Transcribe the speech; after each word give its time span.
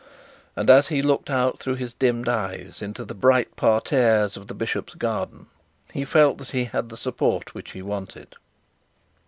and, 0.55 0.67
as 0.67 0.87
he 0.87 0.99
looked 0.99 1.29
out 1.29 1.59
through 1.59 1.75
his 1.75 1.93
dimmed 1.93 2.27
eyes 2.27 2.81
into 2.81 3.05
the 3.05 3.13
bright 3.13 3.55
parterres 3.55 4.35
of 4.35 4.47
the 4.47 4.53
bishop's 4.55 4.95
garden, 4.95 5.45
he 5.93 6.03
felt 6.03 6.39
that 6.39 6.49
he 6.49 6.63
had 6.63 6.89
the 6.89 6.97
support 6.97 7.53
which 7.53 7.73
he 7.73 7.83
wanted. 7.83 8.35